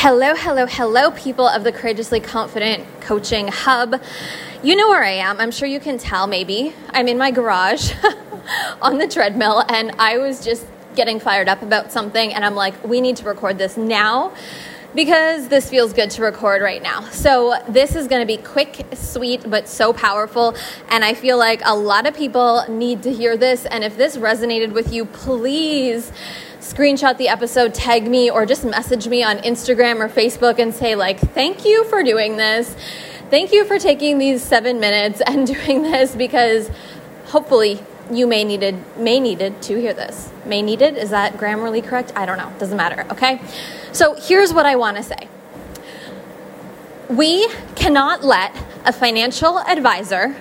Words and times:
Hello, 0.00 0.32
hello, 0.36 0.64
hello, 0.64 1.10
people 1.10 1.48
of 1.48 1.64
the 1.64 1.72
Courageously 1.72 2.20
Confident 2.20 2.84
Coaching 3.00 3.48
Hub. 3.48 4.00
You 4.62 4.76
know 4.76 4.88
where 4.90 5.02
I 5.02 5.14
am. 5.14 5.40
I'm 5.40 5.50
sure 5.50 5.66
you 5.66 5.80
can 5.80 5.98
tell, 5.98 6.28
maybe. 6.28 6.72
I'm 6.90 7.08
in 7.08 7.18
my 7.18 7.32
garage 7.32 7.92
on 8.80 8.98
the 8.98 9.08
treadmill, 9.08 9.64
and 9.68 9.90
I 9.98 10.18
was 10.18 10.44
just 10.44 10.64
getting 10.94 11.18
fired 11.18 11.48
up 11.48 11.62
about 11.62 11.90
something, 11.90 12.32
and 12.32 12.44
I'm 12.44 12.54
like, 12.54 12.84
we 12.84 13.00
need 13.00 13.16
to 13.16 13.24
record 13.24 13.58
this 13.58 13.76
now 13.76 14.32
because 14.94 15.48
this 15.48 15.68
feels 15.68 15.92
good 15.92 16.10
to 16.12 16.22
record 16.22 16.62
right 16.62 16.80
now. 16.80 17.00
So, 17.10 17.60
this 17.68 17.96
is 17.96 18.06
going 18.06 18.20
to 18.20 18.26
be 18.26 18.40
quick, 18.40 18.86
sweet, 18.94 19.50
but 19.50 19.66
so 19.66 19.92
powerful. 19.92 20.54
And 20.90 21.04
I 21.04 21.14
feel 21.14 21.38
like 21.38 21.60
a 21.64 21.74
lot 21.74 22.06
of 22.06 22.14
people 22.14 22.64
need 22.68 23.02
to 23.02 23.12
hear 23.12 23.36
this. 23.36 23.66
And 23.66 23.82
if 23.82 23.96
this 23.96 24.16
resonated 24.16 24.70
with 24.70 24.92
you, 24.92 25.06
please 25.06 26.12
screenshot 26.60 27.16
the 27.16 27.28
episode, 27.28 27.74
tag 27.74 28.08
me, 28.08 28.30
or 28.30 28.46
just 28.46 28.64
message 28.64 29.08
me 29.08 29.22
on 29.22 29.38
Instagram 29.38 30.00
or 30.00 30.08
Facebook 30.08 30.58
and 30.58 30.74
say, 30.74 30.94
like, 30.94 31.18
thank 31.18 31.64
you 31.64 31.84
for 31.84 32.02
doing 32.02 32.36
this. 32.36 32.74
Thank 33.30 33.52
you 33.52 33.64
for 33.64 33.78
taking 33.78 34.18
these 34.18 34.42
seven 34.42 34.80
minutes 34.80 35.20
and 35.26 35.46
doing 35.54 35.82
this 35.82 36.14
because 36.14 36.70
hopefully 37.26 37.80
you 38.10 38.26
may 38.26 38.42
needed 38.42 38.82
may 38.96 39.20
needed 39.20 39.60
to 39.62 39.78
hear 39.78 39.92
this. 39.92 40.30
May 40.46 40.62
needed 40.62 40.96
is 40.96 41.10
that 41.10 41.34
grammarly 41.34 41.84
correct? 41.84 42.12
I 42.16 42.24
don't 42.24 42.38
know. 42.38 42.50
Doesn't 42.58 42.76
matter. 42.76 43.06
Okay. 43.10 43.40
So 43.92 44.14
here's 44.14 44.52
what 44.52 44.66
I 44.66 44.76
want 44.76 44.96
to 44.96 45.02
say. 45.02 45.28
We 47.10 47.48
cannot 47.74 48.24
let 48.24 48.54
a 48.84 48.92
financial 48.92 49.58
advisor 49.60 50.36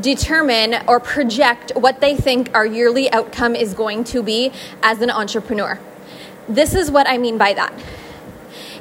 determine 0.00 0.76
or 0.88 1.00
project 1.00 1.72
what 1.74 2.00
they 2.00 2.16
think 2.16 2.50
our 2.54 2.66
yearly 2.66 3.10
outcome 3.12 3.54
is 3.54 3.74
going 3.74 4.04
to 4.04 4.22
be 4.22 4.52
as 4.82 5.00
an 5.00 5.10
entrepreneur. 5.10 5.78
This 6.48 6.74
is 6.74 6.90
what 6.90 7.08
I 7.08 7.18
mean 7.18 7.38
by 7.38 7.54
that 7.54 7.72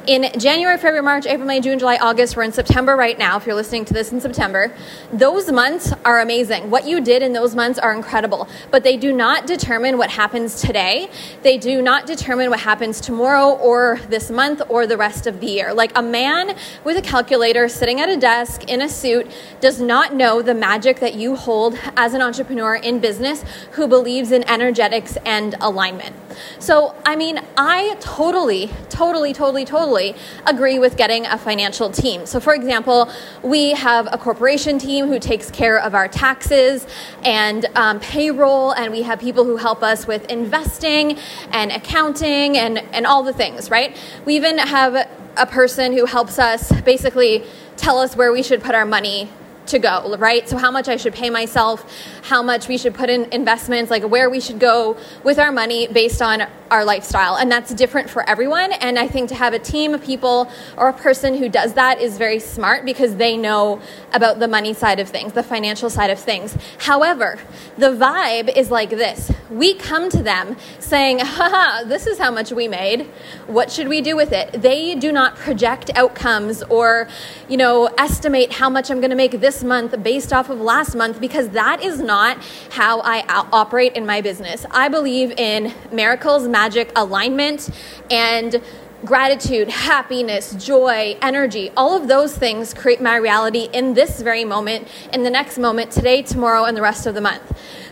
in 0.08 0.38
January, 0.40 0.78
February, 0.78 1.02
March, 1.02 1.26
April, 1.26 1.48
May, 1.48 1.62
June, 1.62 1.80
July, 1.80 1.98
August, 1.98 2.36
we're 2.36 2.44
in 2.44 2.52
September 2.52 2.96
right 2.96 3.18
now, 3.18 3.38
if 3.38 3.46
you're 3.46 3.56
listening 3.56 3.86
to 3.86 3.94
this 3.94 4.12
in 4.12 4.20
September, 4.20 4.74
those 5.12 5.52
months 5.52 5.94
are 6.04 6.20
amazing. 6.20 6.70
What 6.70 6.86
you 6.86 7.00
did 7.00 7.22
in 7.22 7.34
those 7.34 7.56
months 7.56 7.80
are 7.80 7.94
incredible, 7.94 8.48
but 8.72 8.84
they 8.84 8.98
do 8.98 9.14
not 9.14 9.48
determine 9.48 9.98
what 9.98 10.10
happens 10.10 10.62
today. 10.62 11.10
They 11.42 11.58
do 11.58 11.82
not 11.82 12.06
determine 12.06 12.50
what 12.50 12.60
happens 12.60 13.00
tomorrow 13.00 13.52
or 13.52 14.00
this 14.10 14.30
month 14.30 14.62
or 14.68 14.86
the 14.86 14.98
rest 14.98 15.26
of 15.26 15.40
the 15.40 15.48
year. 15.48 15.74
Like 15.74 15.98
a 15.98 16.02
man 16.02 16.56
with 16.84 16.98
a 16.98 17.02
calculator 17.02 17.68
sitting 17.70 18.02
at 18.02 18.10
a 18.10 18.18
desk 18.18 18.70
in 18.70 18.82
a 18.82 18.90
suit 18.90 19.32
does 19.62 19.80
not 19.80 20.14
know 20.14 20.42
the 20.42 20.54
magic 20.54 21.00
that 21.00 21.16
you 21.16 21.36
hold 21.36 21.78
as 21.96 22.14
an 22.14 22.22
entrepreneur 22.22 22.76
in 22.76 23.00
business 23.00 23.46
who 23.72 23.88
believes 23.88 24.32
in 24.32 24.48
energetics 24.50 25.18
and 25.26 25.56
alignment. 25.62 26.16
So, 26.60 26.96
I 27.06 27.16
mean, 27.16 27.40
I 27.58 27.96
totally, 28.00 28.70
totally, 28.90 29.34
totally, 29.34 29.66
totally 29.66 30.16
agree 30.46 30.80
with 30.80 30.98
getting 30.98 31.26
a 31.26 31.38
financial 31.38 31.90
team. 31.90 32.26
So, 32.26 32.40
for 32.40 32.54
example, 32.54 33.10
we 33.42 33.72
have 33.72 34.08
a 34.12 34.18
corporation 34.18 34.78
team 34.78 35.08
who 35.08 35.20
takes 35.20 35.50
care 35.52 35.80
of 35.80 35.96
our 35.96 36.08
taxes 36.08 36.88
and 37.24 37.66
um, 37.76 38.00
payroll, 38.00 38.72
and 38.72 38.92
we 38.92 39.04
have 39.04 39.20
people 39.20 39.44
who 39.44 39.58
help 39.58 39.84
us 39.84 40.08
with 40.08 40.30
investing 40.30 41.18
and 41.52 41.72
accounting 41.72 42.58
and, 42.58 42.78
and 42.78 43.06
all 43.06 43.24
the 43.24 43.34
things, 43.34 43.70
right? 43.70 43.98
We 44.26 44.36
even 44.36 44.58
have 44.58 45.10
a 45.38 45.46
person 45.46 45.94
who 45.94 46.06
helps 46.06 46.40
us 46.40 46.72
basically 46.82 47.44
tell 47.78 47.98
us 47.98 48.16
where 48.16 48.32
we 48.32 48.44
should 48.44 48.62
put 48.62 48.76
our 48.76 48.86
money 48.86 49.30
to 49.68 49.80
go, 49.80 50.16
right? 50.18 50.48
So, 50.48 50.58
how 50.58 50.72
much 50.72 50.88
I 50.88 50.98
should 50.98 51.14
pay 51.14 51.30
myself, 51.30 51.86
how 52.24 52.42
much 52.42 52.68
we 52.68 52.78
should 52.78 52.94
put 52.94 53.10
in 53.10 53.32
investments, 53.32 53.90
like 53.92 54.04
where 54.04 54.30
we 54.30 54.40
should 54.40 54.60
go 54.60 54.98
with 55.24 55.40
our 55.40 55.52
money 55.52 55.88
based 55.88 56.22
on 56.22 56.48
our 56.74 56.84
lifestyle. 56.84 57.36
And 57.36 57.52
that's 57.52 57.74
different 57.74 58.10
for 58.10 58.28
everyone. 58.28 58.72
And 58.74 58.98
I 58.98 59.08
think 59.08 59.30
to 59.30 59.36
have 59.36 59.54
a 59.54 59.60
team 59.60 59.94
of 59.94 60.04
people 60.04 60.50
or 60.76 60.90
a 60.90 60.94
person 60.94 61.38
who 61.38 61.48
does 61.48 61.74
that 61.74 62.02
is 62.02 62.18
very 62.18 62.40
smart 62.40 62.84
because 62.84 63.16
they 63.18 63.38
know 63.38 63.80
about 64.12 64.40
the 64.40 64.48
money 64.48 64.74
side 64.74 65.00
of 65.00 65.08
things, 65.08 65.34
the 65.34 65.44
financial 65.44 65.90
side 65.90 66.10
of 66.10 66.20
things. 66.20 66.58
However, 66.80 67.38
the 67.78 67.92
vibe 67.92 68.56
is 68.56 68.72
like 68.72 68.90
this 68.90 69.32
we 69.54 69.76
come 69.76 70.10
to 70.10 70.24
them 70.24 70.58
saying, 70.80 71.20
haha, 71.20 71.84
this 71.84 72.08
is 72.08 72.18
how 72.18 72.32
much 72.32 72.52
we 72.52 72.68
made. 72.68 73.04
What 73.48 73.72
should 73.72 73.88
we 73.88 74.02
do 74.02 74.16
with 74.16 74.32
it? 74.32 74.62
They 74.62 74.96
do 74.96 75.12
not 75.12 75.36
project 75.36 75.92
outcomes 75.96 76.64
or, 76.64 77.08
you 77.48 77.58
know, 77.58 77.88
estimate 77.98 78.54
how 78.54 78.70
much 78.70 78.90
I'm 78.90 79.00
going 79.00 79.12
to 79.12 79.16
make 79.16 79.40
this 79.40 79.53
month 79.62 80.02
based 80.02 80.32
off 80.32 80.50
of 80.50 80.62
last 80.62 80.96
month 80.96 81.20
because 81.20 81.50
that 81.50 81.84
is 81.84 82.00
not 82.00 82.14
not 82.14 82.38
how 82.70 83.02
I 83.02 83.24
operate 83.52 83.94
in 83.94 84.06
my 84.06 84.22
business. 84.22 84.68
I 84.70 84.88
believe 84.88 85.32
in 85.32 85.74
miracles, 85.92 86.48
magic, 86.48 86.92
alignment, 86.96 87.70
and 88.12 88.62
gratitude, 89.04 89.68
happiness, 89.68 90.54
joy, 90.64 91.18
energy, 91.22 91.72
all 91.76 91.98
of 92.00 92.08
those 92.08 92.38
things 92.38 92.74
create 92.74 93.02
my 93.02 93.16
reality 93.16 93.68
in 93.74 93.96
this 93.96 94.22
very 94.22 94.46
moment, 94.46 94.88
in 95.12 95.24
the 95.24 95.30
next 95.30 95.58
moment, 95.58 95.92
today, 95.92 96.22
tomorrow, 96.22 96.66
and 96.66 96.78
the 96.78 96.82
rest 96.82 97.08
of 97.08 97.16
the 97.16 97.20
month. 97.20 97.46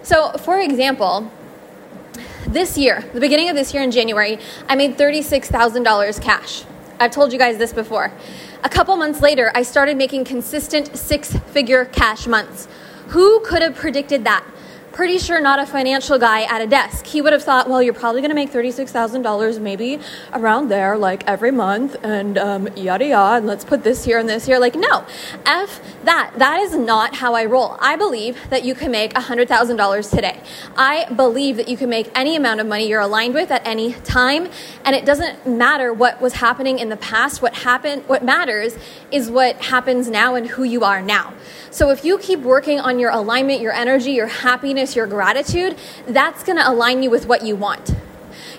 So, 0.03 0.31
for 0.33 0.59
example, 0.59 1.29
this 2.47 2.77
year, 2.77 3.03
the 3.13 3.19
beginning 3.19 3.49
of 3.49 3.55
this 3.55 3.73
year 3.73 3.81
in 3.81 3.91
January, 3.91 4.37
I 4.69 4.75
made 4.75 4.97
$36,000 4.97 6.21
cash. 6.21 6.63
I've 6.99 7.11
told 7.11 7.33
you 7.33 7.39
guys 7.39 7.57
this 7.57 7.73
before. 7.73 8.13
A 8.63 8.69
couple 8.69 8.95
months 8.95 9.21
later, 9.21 9.51
I 9.55 9.63
started 9.63 9.97
making 9.97 10.25
consistent 10.25 10.95
six 10.95 11.35
figure 11.47 11.85
cash 11.85 12.27
months. 12.27 12.67
Who 13.07 13.39
could 13.39 13.63
have 13.63 13.73
predicted 13.73 14.23
that? 14.25 14.45
Pretty 14.91 15.17
sure 15.17 15.39
not 15.39 15.59
a 15.59 15.65
financial 15.65 16.19
guy 16.19 16.43
at 16.43 16.61
a 16.61 16.67
desk. 16.67 17.05
He 17.05 17.21
would 17.21 17.33
have 17.33 17.43
thought, 17.43 17.69
well, 17.69 17.81
you're 17.81 17.93
probably 17.93 18.21
going 18.21 18.29
to 18.29 18.35
make 18.35 18.51
$36,000 18.51 19.59
maybe 19.61 19.99
around 20.33 20.67
there, 20.69 20.97
like 20.97 21.25
every 21.27 21.51
month, 21.51 21.95
and 22.03 22.37
um, 22.37 22.67
yada 22.75 23.05
yada, 23.05 23.37
and 23.37 23.47
let's 23.47 23.63
put 23.63 23.83
this 23.83 24.03
here 24.03 24.19
and 24.19 24.27
this 24.27 24.45
here. 24.45 24.59
Like, 24.59 24.75
no, 24.75 25.05
F 25.45 25.81
that. 26.03 26.33
That 26.37 26.59
is 26.59 26.75
not 26.75 27.15
how 27.15 27.35
I 27.35 27.45
roll. 27.45 27.77
I 27.79 27.95
believe 27.95 28.37
that 28.49 28.63
you 28.63 28.75
can 28.75 28.91
make 28.91 29.13
$100,000 29.13 30.09
today. 30.09 30.41
I 30.75 31.11
believe 31.13 31.57
that 31.57 31.67
you 31.67 31.77
can 31.77 31.89
make 31.89 32.11
any 32.15 32.35
amount 32.35 32.59
of 32.59 32.67
money 32.67 32.87
you're 32.87 33.01
aligned 33.01 33.33
with 33.33 33.51
at 33.51 33.65
any 33.65 33.93
time, 33.93 34.49
and 34.83 34.95
it 34.95 35.05
doesn't 35.05 35.47
matter 35.47 35.93
what 35.93 36.21
was 36.21 36.33
happening 36.33 36.79
in 36.79 36.89
the 36.89 36.97
past. 36.97 37.41
What 37.41 37.55
happened, 37.55 38.03
what 38.07 38.23
matters 38.23 38.77
is 39.11 39.29
what 39.29 39.57
happens 39.57 40.09
now 40.09 40.35
and 40.35 40.47
who 40.47 40.63
you 40.63 40.83
are 40.83 41.01
now. 41.01 41.33
So 41.69 41.89
if 41.89 42.03
you 42.03 42.17
keep 42.17 42.41
working 42.41 42.81
on 42.81 42.99
your 42.99 43.11
alignment, 43.11 43.61
your 43.61 43.71
energy, 43.71 44.11
your 44.11 44.27
happiness, 44.27 44.80
your 44.95 45.07
gratitude, 45.07 45.77
that's 46.07 46.43
going 46.43 46.57
to 46.57 46.69
align 46.69 47.03
you 47.03 47.09
with 47.09 47.27
what 47.27 47.43
you 47.45 47.55
want. 47.55 47.95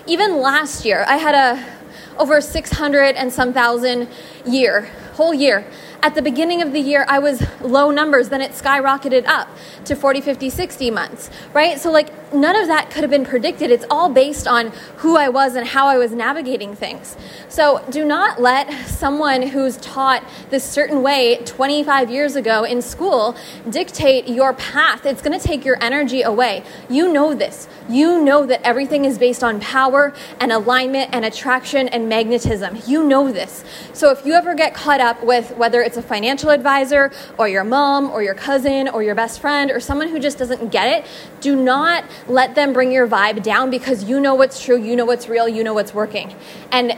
Even 0.07 0.37
last 0.37 0.85
year, 0.85 1.05
I 1.07 1.17
had 1.17 1.35
a 1.35 1.83
over 2.17 2.39
600 2.41 3.15
and 3.15 3.31
some 3.31 3.53
thousand 3.53 4.07
year, 4.45 4.81
whole 5.13 5.33
year 5.33 5.65
at 6.03 6.15
the 6.15 6.21
beginning 6.21 6.61
of 6.61 6.73
the 6.73 6.81
year, 6.81 7.05
I 7.07 7.19
was 7.19 7.41
low 7.61 7.89
numbers, 7.89 8.27
then 8.27 8.41
it 8.41 8.51
skyrocketed 8.51 9.25
up 9.25 9.47
to 9.85 9.95
40, 9.95 10.19
50, 10.19 10.49
60 10.49 10.91
months, 10.91 11.29
right? 11.53 11.79
So, 11.79 11.91
like, 11.91 12.33
none 12.33 12.57
of 12.57 12.67
that 12.67 12.89
could 12.89 13.03
have 13.03 13.09
been 13.09 13.25
predicted. 13.25 13.71
It's 13.71 13.85
all 13.89 14.09
based 14.09 14.45
on 14.45 14.73
who 14.97 15.15
I 15.15 15.29
was 15.29 15.55
and 15.55 15.65
how 15.65 15.87
I 15.87 15.97
was 15.97 16.11
navigating 16.11 16.75
things. 16.75 17.15
So, 17.47 17.85
do 17.89 18.03
not 18.03 18.41
let 18.41 18.69
someone 18.85 19.43
who's 19.43 19.77
taught 19.77 20.25
this 20.49 20.65
certain 20.65 21.03
way 21.03 21.37
25 21.45 22.11
years 22.11 22.35
ago 22.35 22.65
in 22.65 22.81
school 22.81 23.37
dictate 23.69 24.27
your 24.27 24.53
path. 24.53 25.05
It's 25.05 25.21
going 25.21 25.39
to 25.39 25.45
take 25.45 25.63
your 25.63 25.77
energy 25.81 26.21
away. 26.21 26.63
You 26.89 27.13
know 27.13 27.33
this. 27.33 27.69
You 27.87 28.21
know 28.21 28.45
that 28.45 28.61
everything 28.63 29.05
is 29.05 29.17
based 29.17 29.43
on 29.43 29.61
power 29.61 30.13
and 30.41 30.51
alignment 30.51 31.11
and 31.13 31.23
attraction 31.23 31.87
and 31.87 32.09
magnetism. 32.09 32.81
You 32.85 33.07
know 33.07 33.31
this. 33.31 33.63
So, 33.93 34.11
if 34.11 34.25
you 34.25 34.33
ever 34.33 34.53
get 34.53 34.73
caught 34.73 34.99
up 34.99 35.23
with 35.23 35.55
whether 35.55 35.81
it's 35.81 35.92
it's 35.93 36.03
a 36.03 36.07
financial 36.07 36.49
advisor 36.49 37.11
or 37.37 37.47
your 37.47 37.63
mom 37.63 38.09
or 38.09 38.23
your 38.23 38.33
cousin 38.33 38.87
or 38.87 39.03
your 39.03 39.13
best 39.13 39.39
friend 39.39 39.69
or 39.69 39.79
someone 39.79 40.07
who 40.07 40.19
just 40.19 40.39
doesn't 40.39 40.71
get 40.71 40.87
it, 40.87 41.09
do 41.39 41.55
not 41.55 42.03
let 42.27 42.55
them 42.55 42.73
bring 42.73 42.91
your 42.91 43.07
vibe 43.07 43.43
down 43.43 43.69
because 43.69 44.03
you 44.03 44.19
know 44.19 44.33
what's 44.33 44.63
true, 44.63 44.81
you 44.81 44.95
know 44.95 45.05
what's 45.05 45.29
real, 45.29 45.47
you 45.47 45.63
know 45.63 45.73
what's 45.73 45.93
working. 45.93 46.33
And 46.71 46.97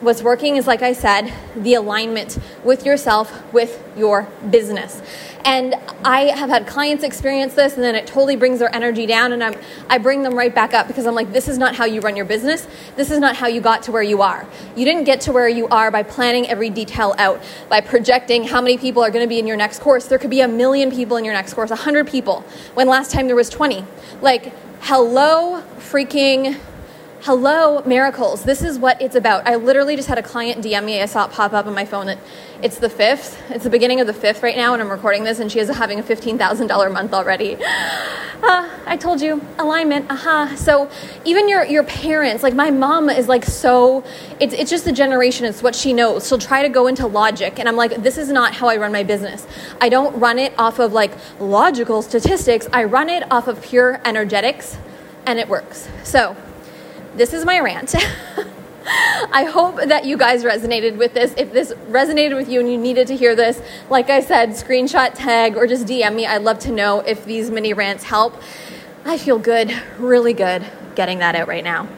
what's 0.00 0.22
working 0.22 0.56
is, 0.56 0.66
like 0.66 0.82
I 0.82 0.92
said, 0.92 1.32
the 1.54 1.74
alignment 1.74 2.38
with 2.64 2.86
yourself, 2.86 3.52
with 3.52 3.82
your 3.96 4.28
business. 4.50 5.02
And 5.44 5.74
I 6.04 6.24
have 6.36 6.50
had 6.50 6.66
clients 6.66 7.02
experience 7.02 7.54
this, 7.54 7.74
and 7.74 7.82
then 7.82 7.94
it 7.94 8.06
totally 8.06 8.36
brings 8.36 8.58
their 8.58 8.74
energy 8.74 9.06
down, 9.06 9.32
and 9.32 9.42
I'm, 9.42 9.54
I 9.88 9.98
bring 9.98 10.22
them 10.22 10.34
right 10.34 10.54
back 10.54 10.74
up 10.74 10.86
because 10.86 11.06
I'm 11.06 11.14
like, 11.14 11.32
this 11.32 11.48
is 11.48 11.56
not 11.56 11.74
how 11.74 11.86
you 11.86 12.00
run 12.00 12.16
your 12.16 12.26
business. 12.26 12.66
This 12.96 13.10
is 13.10 13.18
not 13.18 13.36
how 13.36 13.46
you 13.46 13.60
got 13.60 13.82
to 13.84 13.92
where 13.92 14.02
you 14.02 14.22
are. 14.22 14.46
You 14.76 14.84
didn't 14.84 15.04
get 15.04 15.20
to 15.22 15.32
where 15.32 15.48
you 15.48 15.66
are 15.68 15.90
by 15.90 16.02
planning 16.02 16.46
every 16.48 16.70
detail 16.70 17.14
out, 17.18 17.42
by 17.68 17.80
projecting 17.80 18.44
how 18.44 18.60
many 18.60 18.76
people 18.76 19.02
are 19.02 19.10
going 19.10 19.24
to 19.24 19.28
be 19.28 19.38
in 19.38 19.46
your 19.46 19.56
next 19.56 19.80
course. 19.80 20.06
There 20.06 20.18
could 20.18 20.30
be 20.30 20.42
a 20.42 20.48
million 20.48 20.90
people 20.90 21.16
in 21.16 21.24
your 21.24 21.34
next 21.34 21.54
course, 21.54 21.70
100 21.70 22.06
people, 22.06 22.44
when 22.74 22.86
last 22.86 23.10
time 23.10 23.26
there 23.26 23.36
was 23.36 23.48
20. 23.48 23.84
Like, 24.20 24.52
hello, 24.80 25.62
freaking 25.78 26.58
Hello, 27.22 27.82
miracles. 27.84 28.44
This 28.44 28.62
is 28.62 28.78
what 28.78 29.02
it's 29.02 29.14
about. 29.14 29.46
I 29.46 29.56
literally 29.56 29.94
just 29.94 30.08
had 30.08 30.16
a 30.16 30.22
client 30.22 30.64
DM 30.64 30.86
me. 30.86 31.02
I 31.02 31.04
saw 31.04 31.26
it 31.26 31.32
pop 31.32 31.52
up 31.52 31.66
on 31.66 31.74
my 31.74 31.84
phone 31.84 32.16
it's 32.62 32.78
the 32.78 32.88
fifth. 32.88 33.38
It's 33.50 33.64
the 33.64 33.68
beginning 33.68 34.00
of 34.00 34.06
the 34.06 34.14
fifth 34.14 34.42
right 34.42 34.56
now, 34.56 34.72
and 34.72 34.80
I'm 34.80 34.90
recording 34.90 35.24
this, 35.24 35.38
and 35.38 35.52
she 35.52 35.58
is 35.58 35.68
having 35.68 35.98
a 35.98 36.02
$15,000 36.02 36.92
month 36.92 37.12
already. 37.12 37.56
Uh, 37.62 38.70
I 38.86 38.96
told 38.98 39.20
you, 39.20 39.42
alignment, 39.58 40.10
aha. 40.10 40.44
Uh-huh. 40.44 40.56
So 40.56 40.90
even 41.26 41.46
your, 41.46 41.62
your 41.64 41.84
parents, 41.84 42.42
like 42.42 42.54
my 42.54 42.70
mom 42.70 43.10
is 43.10 43.28
like 43.28 43.44
so, 43.44 44.02
it's, 44.40 44.54
it's 44.54 44.70
just 44.70 44.86
the 44.86 44.92
generation, 44.92 45.44
it's 45.44 45.62
what 45.62 45.74
she 45.74 45.92
knows. 45.92 46.26
She'll 46.26 46.38
try 46.38 46.62
to 46.62 46.70
go 46.70 46.86
into 46.86 47.06
logic, 47.06 47.58
and 47.58 47.68
I'm 47.68 47.76
like, 47.76 48.02
this 48.02 48.16
is 48.16 48.30
not 48.30 48.54
how 48.54 48.68
I 48.68 48.78
run 48.78 48.92
my 48.92 49.02
business. 49.02 49.46
I 49.78 49.90
don't 49.90 50.18
run 50.18 50.38
it 50.38 50.54
off 50.56 50.78
of 50.78 50.94
like 50.94 51.12
logical 51.38 52.00
statistics, 52.00 52.66
I 52.72 52.84
run 52.84 53.10
it 53.10 53.30
off 53.30 53.46
of 53.46 53.60
pure 53.60 54.00
energetics, 54.06 54.78
and 55.26 55.38
it 55.38 55.48
works. 55.48 55.86
So, 56.02 56.34
this 57.14 57.32
is 57.32 57.44
my 57.44 57.60
rant. 57.60 57.94
I 59.32 59.44
hope 59.44 59.76
that 59.76 60.04
you 60.04 60.16
guys 60.16 60.42
resonated 60.42 60.96
with 60.96 61.14
this. 61.14 61.34
If 61.36 61.52
this 61.52 61.72
resonated 61.88 62.36
with 62.36 62.48
you 62.48 62.60
and 62.60 62.70
you 62.70 62.78
needed 62.78 63.06
to 63.08 63.16
hear 63.16 63.36
this, 63.36 63.62
like 63.88 64.10
I 64.10 64.20
said, 64.20 64.50
screenshot, 64.50 65.12
tag, 65.14 65.56
or 65.56 65.66
just 65.66 65.86
DM 65.86 66.14
me. 66.14 66.26
I'd 66.26 66.42
love 66.42 66.58
to 66.60 66.72
know 66.72 67.00
if 67.00 67.24
these 67.24 67.50
mini 67.50 67.72
rants 67.72 68.04
help. 68.04 68.40
I 69.04 69.18
feel 69.18 69.38
good, 69.38 69.74
really 69.98 70.32
good 70.32 70.64
getting 70.94 71.18
that 71.18 71.34
out 71.34 71.48
right 71.48 71.64
now. 71.64 71.88